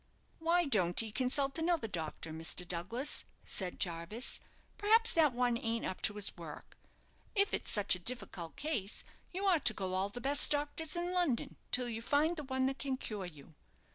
"Why 0.39 0.65
don't 0.65 1.03
'ee 1.03 1.11
consult 1.11 1.59
another 1.59 1.87
doctor, 1.87 2.31
Mr. 2.33 2.67
Douglas," 2.67 3.23
said 3.45 3.79
Jarvis; 3.79 4.39
"perhaps 4.79 5.13
that 5.13 5.31
one 5.31 5.59
ain't 5.59 5.85
up 5.85 6.01
to 6.01 6.15
his 6.15 6.35
work. 6.35 6.75
If 7.35 7.53
it's 7.53 7.69
such 7.69 7.93
a 7.93 7.99
difficult 7.99 8.55
case, 8.55 9.03
you 9.31 9.45
ought 9.45 9.63
to 9.65 9.75
go 9.75 9.89
to 9.89 9.93
all 9.93 10.09
the 10.09 10.19
best 10.19 10.49
doctors 10.49 10.95
in 10.95 11.13
London, 11.13 11.55
till 11.71 11.87
you 11.87 12.01
find 12.01 12.35
the 12.35 12.43
one 12.43 12.65
that 12.65 12.79
can 12.79 12.97
cure 12.97 13.27
you. 13.27 13.53